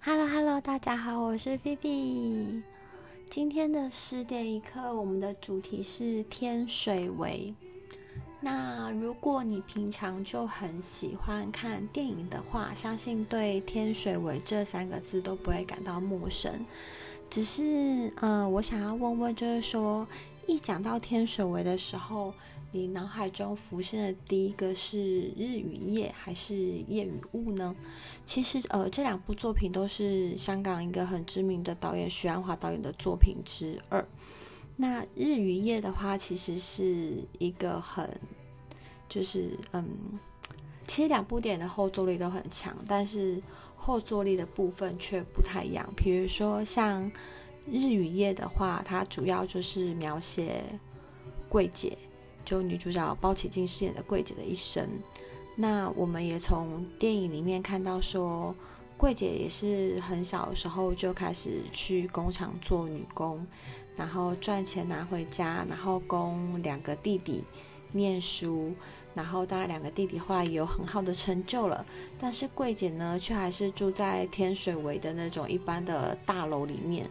[0.00, 2.62] Hello，Hello，大家好，我是菲菲。
[3.28, 7.52] 今天的十点一刻，我们的主题是天水围。
[8.40, 16.64] 那如果你平常就很喜欢看电影的话，相信对天水围这三个字都不会感到陌生。
[17.28, 20.06] 只是，呃，我想要问问，就是说，
[20.46, 22.32] 一讲到天水围的时候，
[22.70, 27.74] 你脑海中浮现的第一个是日与夜还是夜与雾呢？
[28.26, 34.06] 其实，呃，这两部作品都是香港一个很知名的导演徐安华导演的作品之二。
[34.76, 38.06] 那日与夜的话，其实是一个很，
[39.08, 39.88] 就是嗯，
[40.86, 43.42] 其实两部电影的后坐力都很强，但是
[43.76, 45.88] 后坐力的部分却不太一样。
[45.96, 47.10] 比如说像
[47.66, 50.62] 日与夜的话，它主要就是描写
[51.48, 51.96] 桂姐。
[52.48, 54.88] 就女主角包起静饰演的桂姐的一生，
[55.54, 58.54] 那我们也从电影里面看到说，
[58.96, 63.46] 桂姐也是很小的时候就开始去工厂做女工，
[63.98, 67.44] 然后赚钱拿回家，然后供两个弟弟
[67.92, 68.72] 念书，
[69.12, 71.84] 然后当然两个弟弟后来也有很好的成就了，
[72.18, 77.06] 但是桂姐呢，却还是住在天水围的那种一般的大楼里面，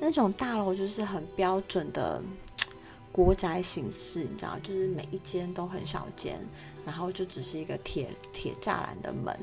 [0.00, 2.20] 那种大楼就是很标准的。
[3.14, 6.36] 国宅形式，你知道，就是每一间都很小间，
[6.84, 9.38] 然后就只是一个铁铁栅栏的门，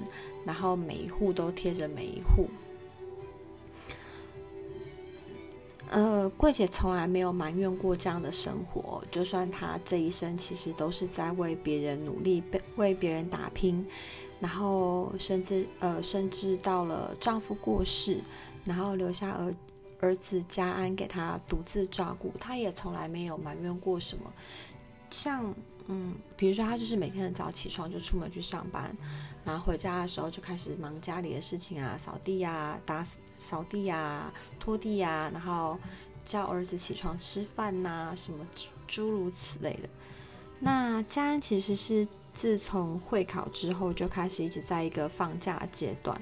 [0.46, 2.50] 然后每一户都贴着每一户。
[5.90, 13.88] 呃，桂姐从来没有埋怨过这样的生活，就算她这一生其实都是在为别人努力，为为别人打拼，
[14.42, 18.20] 然后甚至呃，甚至到了丈夫过世，
[18.66, 19.56] 然后留下儿。
[20.02, 24.34] 儿子家安给他独自照顾，他也从来没有埋怨过什么。
[25.10, 25.54] 像，
[25.88, 28.96] 嗯，比如说他就是每天很早起床就出门去上班，
[29.46, 33.04] 然后回家的时候就开始忙家里的事情啊，扫地呀、打
[33.36, 35.78] 扫地呀、拖地呀，然后
[36.26, 38.46] 叫儿子起床吃饭呐，什么
[38.88, 39.90] 诸如此类的。
[40.60, 46.20] 那家安其实是自从会考之后就开始一直在一个放假阶段。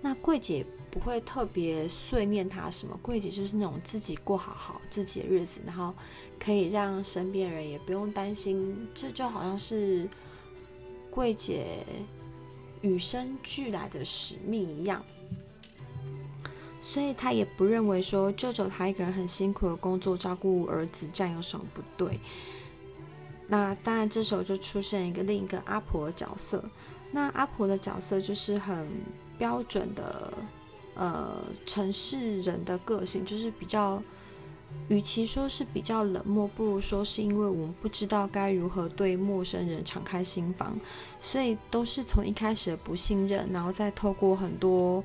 [0.00, 5.92] 那桂姐不会特别碎念他什么，桂姐就是那种自己过好好自己的日子，然后
[6.38, 10.08] 可以让身边人也不用担心，这就好像是
[11.10, 11.84] 桂姐
[12.80, 15.04] 与生俱来的使命一样，
[16.80, 22.20] 所以她也不认为说舅舅他一个人很辛苦的工作照顾儿子这样有什么不对。
[23.48, 26.64] 那当然这时候就出现一个另一个阿婆的角色，
[27.10, 28.88] 那阿婆的角色就是很。
[29.36, 30.32] 标准的，
[30.94, 34.02] 呃，城市人的个性就是比较，
[34.88, 40.78] 与其说是比较冷漠，不如说是因为我们不知道该如何对陌生人敞开心房，
[41.20, 45.02] 所以都是从一开始的不信任，然后再透过很多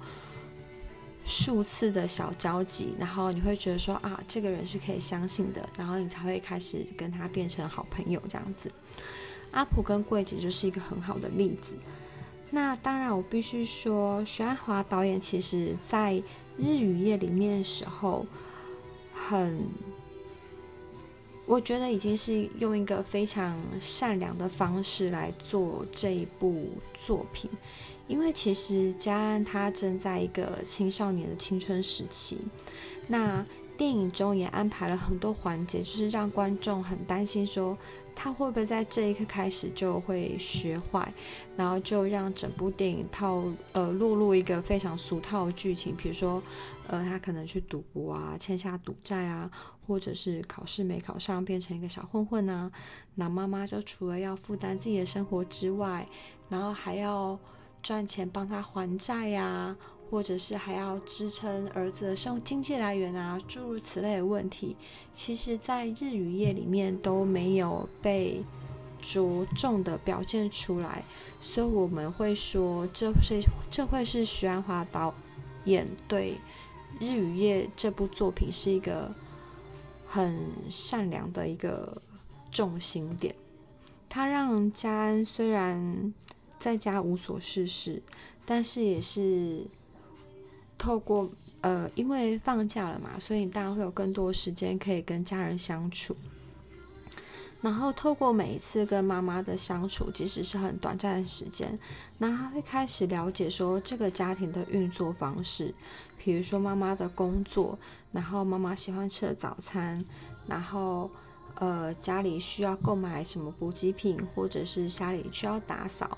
[1.24, 8.72] 数次的小交集，然后你会觉得说啊，这个人是可以相信的，然后你才会开始跟他变成好朋友这样子。
[9.52, 11.76] 阿普跟桂姐就是一个很好的例子。
[12.52, 16.14] 那当然，我必须说，许鞍华导演其实在
[16.58, 18.26] 《日与夜》里面的时候，
[19.14, 19.68] 很，
[21.46, 27.50] 我觉得已经是用一个非常善良的方式来做这一部作品，
[28.08, 32.40] 因为其实家安他正在一个青少年的青春时期，
[33.08, 33.46] 那
[33.80, 37.78] 电影中也安排了很多环节，就是让观众很担心说。
[38.22, 41.14] 他会不会在这一刻开始就会学坏，
[41.56, 43.42] 然后就让整部电影套
[43.72, 46.44] 呃落入一个非常俗套的剧情，比如说，
[46.88, 49.50] 呃，他可能去赌博啊，欠下赌债啊，
[49.88, 52.70] 或者是考试没考上，变成一个小混混啊。
[53.16, 56.06] 那妈妈就除了要负担自己的生活之外，
[56.50, 57.40] 然后还要
[57.82, 59.78] 赚钱帮他还债呀、啊。
[60.10, 64.76] 或者是还要支撑儿子的生经济来源啊，诸如此类的问题，
[65.14, 68.44] 其实，在日与夜里面都没有被
[69.00, 71.04] 着重的表现出来，
[71.40, 75.14] 所以我们会说，这是这会是徐安华导
[75.66, 76.40] 演对
[77.00, 79.14] 日与夜这部作品是一个
[80.08, 82.02] 很善良的一个
[82.52, 83.36] 重心点。
[84.10, 86.14] 他让家安虽然
[86.58, 88.02] 在家无所事事，
[88.46, 89.68] 但是也是。
[90.80, 91.30] 透过
[91.62, 96.16] 呃，因为放假了嘛，所以你当然会有更多时间可以跟家人相处。
[97.62, 101.78] 然后透过每一次跟妈妈的相处，即使是很短暂的时间，
[102.18, 105.76] 那他会开始了解说这个家庭的运作方式，
[106.18, 107.78] 比如说妈妈的工作，
[108.14, 110.06] 然后妈妈喜欢吃的早餐，
[110.48, 111.12] 然后
[111.56, 116.18] 呃家里需要购买什么补给品，或者是家里需要打扫。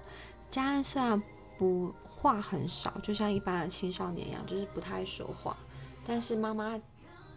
[0.51, 1.19] 家人虽然
[1.57, 5.57] 不话很少，就像一般的青少年一样，就是不太说话。
[6.05, 6.79] 但是妈妈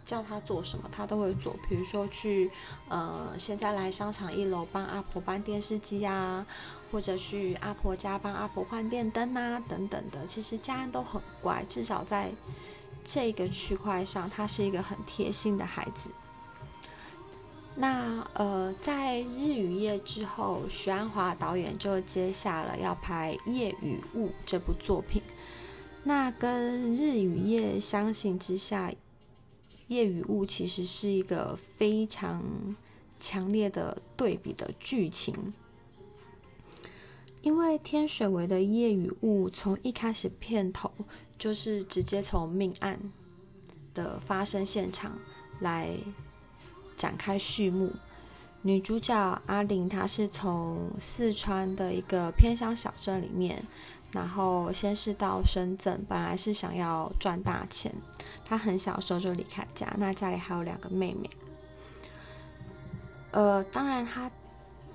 [0.05, 1.55] 叫他做什么，他都会做。
[1.67, 2.51] 比如说去，
[2.87, 6.45] 呃，现在来商场一楼帮阿婆搬电视机啊，
[6.91, 10.25] 或者去阿婆家帮阿婆换电灯啊，等等的。
[10.27, 12.31] 其实家人都很乖，至少在
[13.03, 16.11] 这个区块上，他是一个很贴心的孩子。
[17.77, 25.21] 那呃，在《日与夜》之后，许鞍华导演就接下了要拍《夜与雾》这部作品。
[26.05, 28.89] 那跟《日与夜》相形之下，
[29.87, 32.41] 《夜与雾》其实是一个非常
[33.19, 35.53] 强烈的对比的剧情，
[37.41, 40.89] 因为天水围的《夜与雾》从一开始片头
[41.37, 43.11] 就是直接从命案
[43.93, 45.19] 的发生现场
[45.59, 45.97] 来。
[46.97, 47.91] 展开序幕，
[48.61, 53.63] 女主角阿玲，她是从四川的一个偏乡小镇里面，
[54.11, 57.93] 然后先是到深圳，本来是想要赚大钱。
[58.43, 61.29] 她很小的时候就离开家，那家里还有两个妹妹。
[63.31, 64.31] 呃，当然她，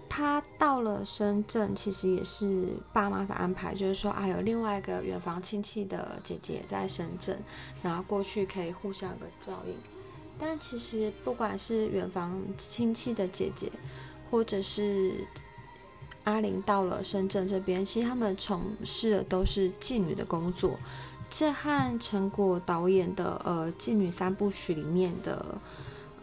[0.09, 7.39] 她到了深圳，其实也是爸妈的安排，就是说啊，有另外一个远房亲戚的姐姐在深圳，
[7.83, 9.75] 然后过去可以互相有个照应。
[10.41, 13.71] 但其实，不管是远房亲戚的姐姐，
[14.31, 15.27] 或者是
[16.25, 20.79] 阿玲到了深圳这边，其实他们从事的都是妓女的工作。
[21.29, 25.61] 这和陈果导演的呃《妓女三部曲》里面的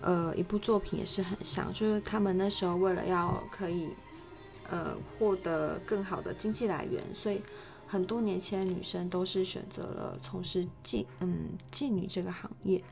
[0.01, 3.87] 呃一部作品也是很像，就是他们那时候为了要可以
[4.69, 7.41] 呃获得更好的经济来源，所以
[7.87, 12.83] 很多年轻的女生都是选择了从事妓嗯妓女这个行业。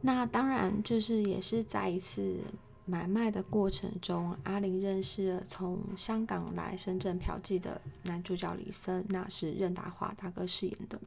[0.00, 2.36] 那当然，就是也是在一次
[2.84, 11.00] 买卖的过程中，阿玲认识了从香港来深圳嫖妓的男主角李森，那是任达华大哥饰演的。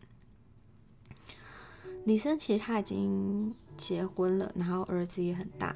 [2.05, 5.75] 李森其实他已经结婚了，然后儿子也很大。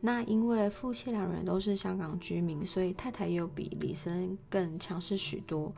[0.00, 5.72] 那因为夫妻两人都是香港居民，所以太太又比李森更强势许多。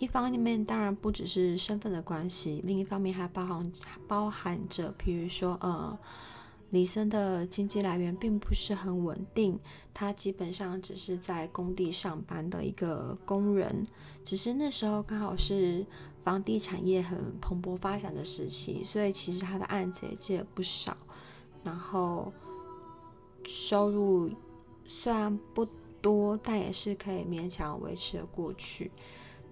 [0.00, 3.72] 一方面当然不只是身份的关系，另一方面还包含
[4.08, 5.96] 包含着，比如说，呃，
[6.70, 9.60] 李森的经济来源并不是很稳定，
[9.92, 13.86] 他基本上只是在工地上班的一个工人，
[14.24, 15.84] 只是那时候刚好是
[16.22, 20.96] 房地产业很蓬勃发展的时期，所以其实他的案子也接了不少，
[21.62, 22.32] 然后
[23.44, 24.30] 收入
[24.86, 25.66] 虽然不
[26.00, 28.90] 多，但也是可以勉强维持的过去。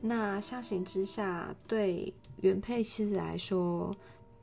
[0.00, 3.94] 那相形之下，对原配妻子来说，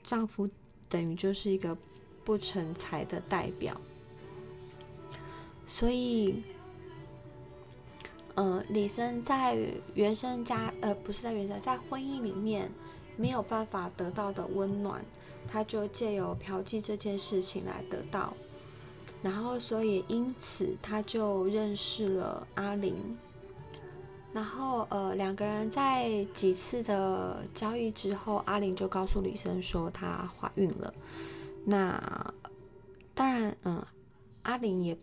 [0.04, 0.50] 丈夫
[0.90, 1.78] 等于就是一个
[2.24, 3.80] 不成才的代表。
[5.66, 6.44] 所以，
[8.36, 9.58] 呃，李森在
[9.94, 12.70] 原生家，呃，不是在原生，在婚姻里面
[13.16, 15.04] 没有办法得到的温暖，
[15.48, 18.34] 他就借由嫖妓这件事情来得到。
[19.24, 23.18] 然后，所以因此他就认识了阿玲。
[24.36, 30.94] 然后，呃，两个人在几次的交易之后，阿玲就告诉李生说她怀孕了。
[31.64, 32.34] 那
[33.14, 33.82] 当然，嗯，
[34.42, 34.98] 阿玲也，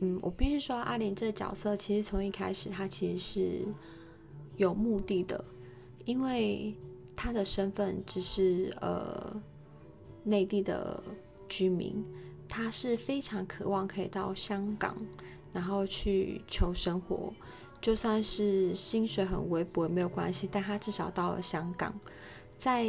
[0.00, 3.64] 嗯，我必须说，阿玲这个角色其实从一开始她其实是
[4.58, 5.42] 有目的的，
[6.04, 6.74] 因为
[7.16, 9.34] 她的身份只是呃
[10.24, 11.02] 内地的
[11.48, 12.04] 居民，
[12.46, 14.94] 她是非常渴望可以到香港，
[15.54, 17.32] 然后去求生活。
[17.80, 21.94] 就算是薪水很微薄也没有关系，但他至少到了香港，
[22.56, 22.86] 在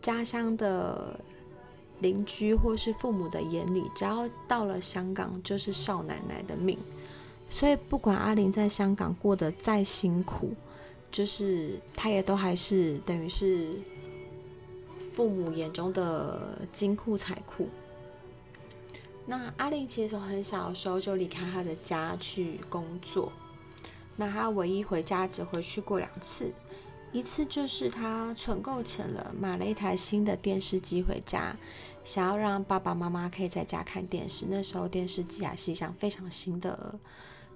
[0.00, 1.18] 家乡的
[2.00, 6.78] 邻居或是父母的眼里，只要到了香港就是少奶奶的命。
[7.50, 10.52] 所以不管阿玲在香港过得再辛苦，
[11.10, 13.74] 就是她也都还是等于是
[14.98, 17.66] 父母眼中的金库财库。
[19.26, 23.32] 那阿玲其实从很小的时候就离开她的家去工作。
[24.20, 26.52] 那他唯一回家只回去过两次，
[27.12, 31.54] 一次就是他存够钱了，买了一台新的电视机回家，
[32.04, 34.44] 想要让爸爸妈妈可以在家看电视。
[34.48, 36.98] 那时候电视机还是一项非常新的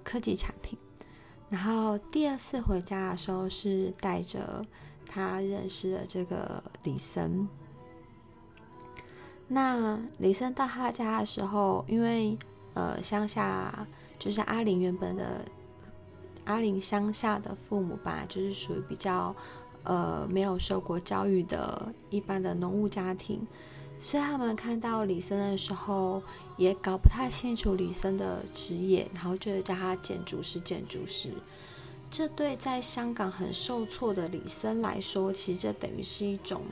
[0.04, 0.78] 科技产品。
[1.50, 4.64] 然后第二次回家的时候是带着
[5.04, 7.48] 他认识的这个李森。
[9.48, 12.38] 那李森到他家的时候，因为
[12.74, 13.84] 呃乡下
[14.16, 15.44] 就是阿玲原本的。
[16.44, 19.34] 阿玲乡下的父母吧，就是属于比较，
[19.84, 23.46] 呃，没有受过教育的一般的农务家庭，
[24.00, 26.22] 所以他们看到李森的时候，
[26.56, 31.30] 也搞不太清楚李森的职业，然后就是叫他建筑师，建筑师。
[32.10, 36.62] 这对在香港很受挫的李森来说，其实这等于是一种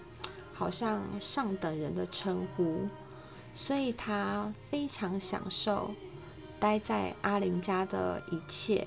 [0.53, 2.89] 好像上等人的称呼，
[3.55, 5.93] 所以他非常享受
[6.59, 8.87] 待在阿玲家的一切。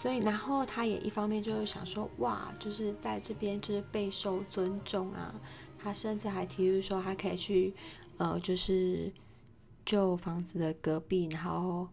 [0.00, 5.34] 所以，然后他也一方面就是想说，哇，就是在这边就是备受尊重啊。
[5.76, 7.74] 他甚至还提出说，他可以去，
[8.16, 9.12] 呃，就是
[9.84, 11.88] 旧房子的隔壁，然后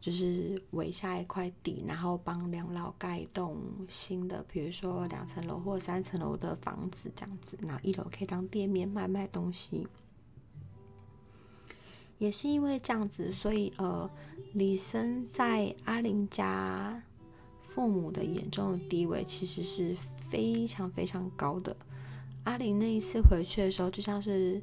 [0.00, 3.56] 就是围下一块地，然后帮两老盖一栋
[3.88, 9.86] 新的，比如说两层楼或三层楼的房子这样子，然后一楼可以当店面卖卖东西。
[12.18, 14.10] 也是因为这样子，所以呃，
[14.54, 17.00] 李森在阿玲家。
[17.74, 19.96] 父母的眼中的地位其实是
[20.30, 21.76] 非常非常高的。
[22.44, 24.62] 阿玲那一次回去的时候，就像是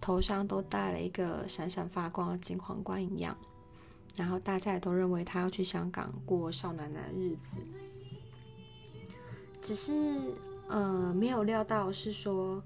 [0.00, 3.36] 头上都戴了一个闪闪发光的金皇冠一样，
[4.16, 7.60] 然后大家也都认为她要去香港过少奶奶的日子。
[9.60, 9.92] 只是
[10.68, 12.62] 呃，没有料到是说，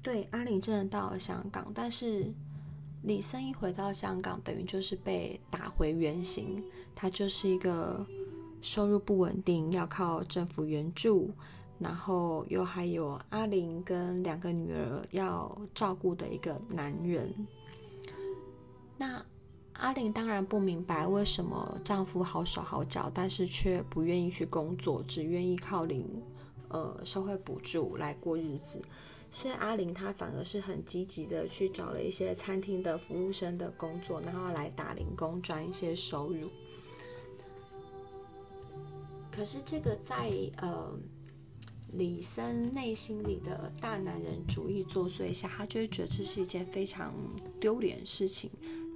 [0.00, 2.32] 对，阿玲真的到了香港，但是
[3.02, 8.06] 李森一回到香港，等于就是被打回原形，他就是一个。
[8.60, 11.30] 收入不稳定，要靠政府援助，
[11.78, 17.34] 然后又还有阿玲跟两个女儿要照顾的一个男人。
[18.96, 19.24] 那
[19.74, 26.04] 阿玲当然不明白为什么丈夫好手好脚，但是却不愿意去工作，只愿意靠领
[26.68, 28.82] 呃社会补助来过日子。
[29.30, 36.48] 所以阿玲她反而是很积极的去找了一些餐厅的服务生的工作，然后来打零工赚一些收入。
[39.38, 40.98] 可是这个在呃
[41.92, 47.14] 李森内心里的大男人主义作祟下，他就会觉得这是一件非常
[47.60, 48.50] 丢脸的事情。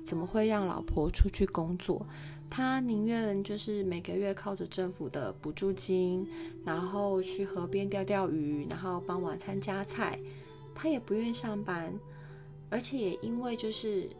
[0.04, 2.04] 怎么会让老婆出去工作？
[2.50, 6.26] 他宁愿就是每个月靠着政府的补助金，
[6.64, 10.18] 然后去河边钓钓鱼，然后帮晚餐加菜，
[10.74, 11.96] 他也不愿意上班。
[12.68, 14.10] 而且也因为就是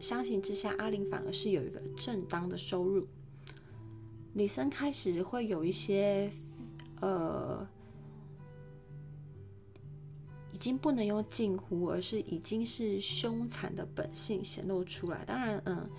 [0.00, 3.06] 相形之下，阿玲反而是有一个正当的收入。
[4.34, 6.30] 李森开始会有一些，
[7.00, 7.66] 呃，
[10.52, 15.24] 已经不能用近乎，而是已经是凶残的本性显露出来。
[15.24, 15.90] 当然，嗯，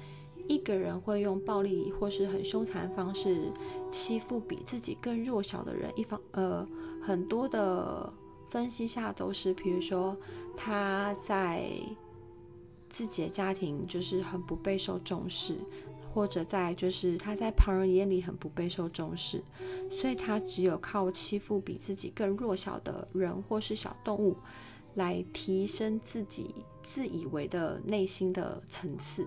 [0.48, 3.52] 一个人会用暴力或是很凶残的方式
[3.90, 6.66] 欺负比自己更弱小的人，一方，呃，
[7.02, 8.12] 很多的
[8.50, 10.18] 分析下都是，比如说
[10.56, 11.70] 他在
[12.88, 15.58] 自己的家庭就是很不备受重视。
[16.14, 19.42] 或者在就是他在旁人眼里很不备受重视，
[19.90, 24.36] 所以他只有靠欺负比自己更弱小的人或是小动物，
[24.96, 26.54] 来提升自己
[26.84, 29.26] 自以为的内心的层次。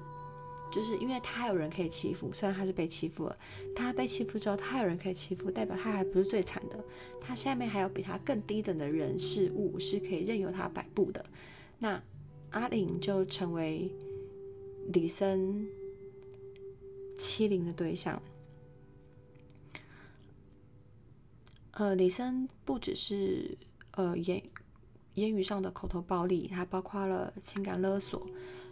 [0.71, 3.39] 就是因为他还有人可以欺负，虽然他是被欺负了，
[3.77, 6.85] 他被欺负之后他还有人可以欺负，代表他还不是最惨的，
[7.21, 11.25] 他下面还有比他更低等的人事物是可以任由他摆布的。
[11.79, 12.03] 那
[12.51, 13.91] 阿玲就成为
[14.93, 15.67] 李森。
[17.17, 18.21] 欺凌的对象，
[21.73, 23.57] 呃，李森不只是
[23.93, 24.43] 呃言
[25.15, 28.27] 言语上的口头暴力，还包括了情感勒索，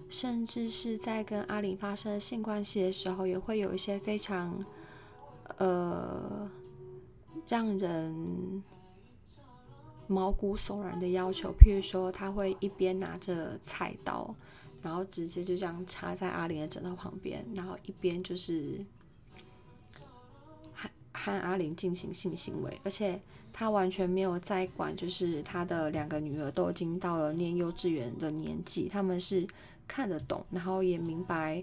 [0.08, 4.58] 甚至是在跟阿玲发生性关系的时候，也会有一些非常
[5.58, 6.50] 呃
[7.46, 8.62] 让人
[10.06, 14.34] 毛骨悚然的要求，譬如说，他会一边拿着菜刀。
[14.82, 18.84] 然后直接就这样插在阿玲的枕头旁边，然后一边就是
[20.72, 23.20] 和和阿玲进行性行为，而且
[23.52, 29.46] 他完全没有在管，就是他的两个女儿都已经到了念幼稚园的年纪，他们是
[29.86, 31.62] 看得懂，然后也明白，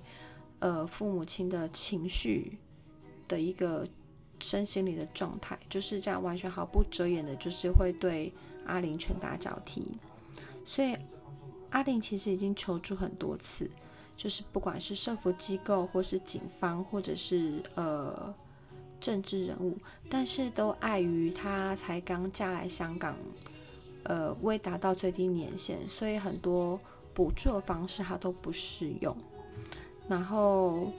[0.60, 2.58] 呃，父母亲的情绪
[3.28, 3.86] 的一个
[4.40, 8.32] 身心灵的状态，就是这样完全毫不遮掩的，就是会对
[8.66, 9.86] 阿玲拳打脚踢，
[10.64, 10.96] 所以。
[11.72, 13.70] 阿玲其实已经求助很多次，
[14.18, 18.34] 就是不管是社福机构，或是警方，或者是呃
[19.00, 19.78] 政治人物，
[20.10, 23.16] 但是都碍于她才刚嫁来香港，
[24.04, 26.80] 呃未达到最低年限，所以很多
[27.14, 29.16] 补助的方式她都不适用。
[30.08, 30.92] 然后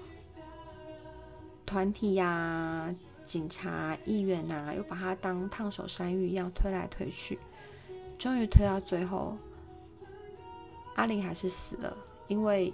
[1.66, 7.38] 团体呀、警察、议员呐、啊，又把她当烫手山芋一样推来推去，
[8.16, 9.36] 终于推到最后。
[11.00, 11.96] 阿玲还是死了，
[12.28, 12.70] 因为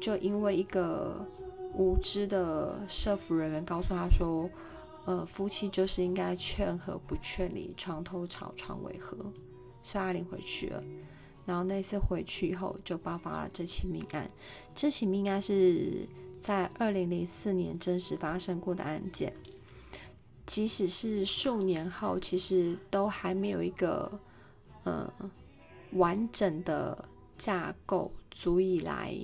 [0.00, 1.26] 就因为一个
[1.74, 4.48] 无知的社服人员告诉他说，
[5.04, 9.16] 呃，夫妻就是应该劝和不劝离，床头吵，床尾和，
[9.82, 10.80] 所以阿玲回去了。
[11.44, 14.30] 然后那次回去以后，就爆发了这起命案。
[14.72, 16.06] 这起命案是
[16.40, 19.32] 在二零零四年真实发生过的案件，
[20.46, 24.20] 即使是数年后，其实都还没有一个
[24.84, 25.12] 呃
[25.94, 27.08] 完整的
[27.38, 29.14] 架构足以来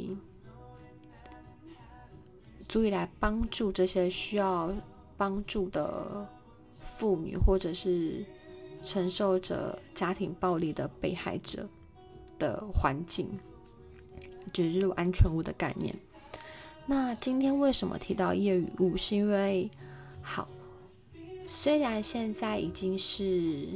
[2.69, 4.75] 足以来帮助这些需要
[5.17, 6.27] 帮助的
[6.81, 8.25] 妇女，或者是
[8.83, 11.69] 承受着家庭暴力的被害者
[12.39, 13.29] 的环境。
[14.53, 15.95] 植入安全屋的概念。
[16.85, 18.97] 那今天为什么提到夜雨屋？
[18.97, 19.71] 是因为，
[20.21, 20.49] 好，
[21.47, 23.69] 虽然现在已经是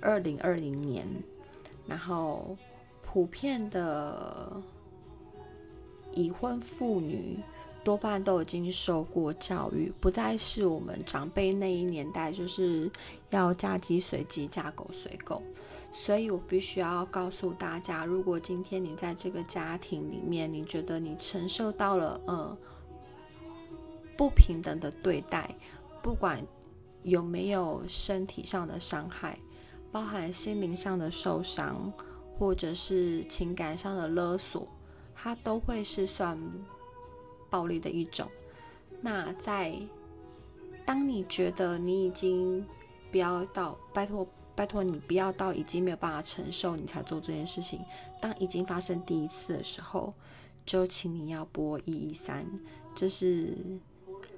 [0.00, 1.04] 二零二零年，
[1.84, 2.56] 然后
[3.14, 4.60] 普遍的
[6.12, 7.38] 已婚妇女
[7.84, 12.90] 多半都已经受过教育，不再是我们长辈那一年代，就是
[13.30, 15.40] 要嫁鸡随鸡，嫁狗随狗。
[15.92, 22.58] 所以我必须要告诉大家，如果今天你在这个家庭里面，你觉得你承受到了呃
[24.16, 25.54] 不平等的对待，
[26.02, 26.44] 不管
[27.04, 29.38] 有没有身体上的伤害，
[29.92, 31.92] 包含心灵上的受伤，
[32.38, 34.68] 或者是情感上的勒索，
[35.14, 36.38] 它都会是算
[37.50, 38.30] 暴力的一种。
[39.00, 39.76] 那在
[40.86, 42.66] 当你觉得你已经
[43.10, 44.26] 不要到，拜托。
[44.56, 47.80] 拜托你不要到已经没有办法承受，你才做这件事情。
[48.20, 50.14] 当已经发生第一次的时候，
[50.64, 52.46] 就请你要拨一一三，
[52.94, 53.58] 这是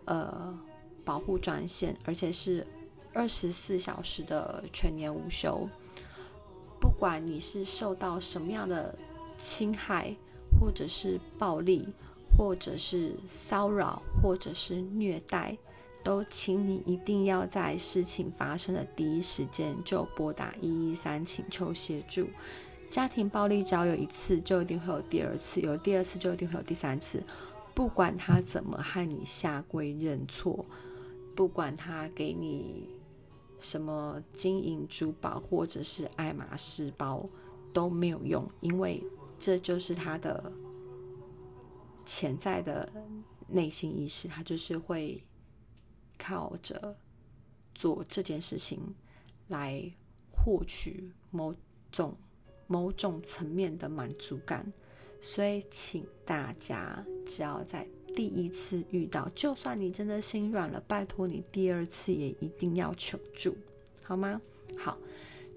[0.06, 0.58] 呃
[1.04, 2.66] 保护专线，而且是
[3.12, 5.68] 二十四小时的全年无休。
[6.80, 8.96] 不管你是受到什么样的
[9.36, 10.14] 侵害，
[10.60, 11.88] 或者是暴力，
[12.36, 15.56] 或者是骚扰，或者是虐待。
[16.04, 22.28] 都请你一定要在事情发生的第一时间就拨打一一三，请求协助。
[22.88, 27.20] 家庭暴力只要有一次，就一定会有第二次；有第二次，就一定会有第三次。
[27.74, 30.64] 不管他怎么和你下跪认错，
[31.34, 32.88] 不管他给你
[33.58, 37.28] 什么金银珠宝或者是爱马仕包
[37.72, 39.02] 都没有用，因为
[39.38, 40.52] 这就是他的
[42.04, 42.92] 潜在的
[43.48, 45.22] 内心意识，他就是会。
[46.18, 46.96] 靠着
[47.74, 48.94] 做这件事情
[49.48, 49.92] 来
[50.32, 51.54] 获取某
[51.92, 52.16] 种
[52.66, 54.72] 某种层面的满足感，
[55.20, 63.56] 所以请大家只要在第一次遇到，就算你真的心软了，拜托你第二次也一定要求助，
[64.02, 64.40] 好吗？
[64.76, 64.98] 好，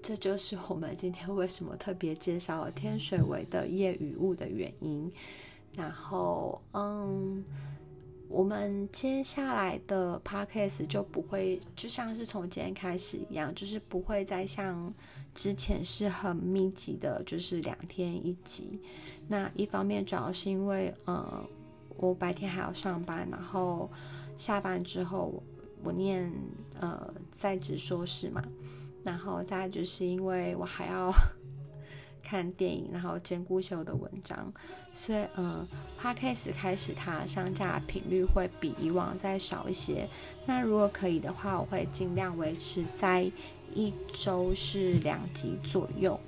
[0.00, 5.10] 这就是我们今天为什么特别介绍了天水围的夜雨雾的原因。
[5.74, 7.42] 然后，嗯。
[8.32, 14.94] 我们接下来的 podcast 就不会，就像是从今天开始一样，就是不会再像
[15.34, 18.78] 之前是很密集的，就是两天一集。
[19.26, 21.44] 那一方面主要是因为，呃，
[22.00, 23.90] 我白天还要上班，然后
[24.34, 25.42] 下班之后
[25.82, 26.32] 我念
[26.80, 28.42] 呃在职硕士嘛，
[29.04, 31.12] 然后再就是因为我还要。
[32.22, 34.52] 看电影，然后兼顾写我的文章，
[34.94, 35.66] 所以嗯
[35.98, 40.06] ，Podcast 开始它上架频率会比以往再少一些。
[40.46, 43.28] 那如果可以的话，我会尽量维持在
[43.74, 46.20] 一周是两集左右。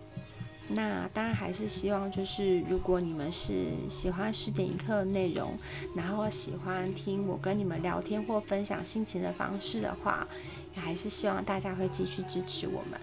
[0.75, 5.57] 那当然还是希望就是如果你们是喜欢十点一刻的内容，
[5.95, 10.27] 然后喜欢听我跟你们聊天或分享心情的方式的话，
[10.75, 13.01] 也还是希望大家会继续支持我们。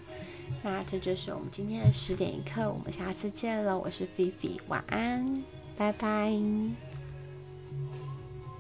[0.64, 3.78] 那这就是我们今天的十点一刻，我们下次见了。
[3.78, 5.44] 我是菲菲，晚安，
[5.78, 6.89] 拜拜。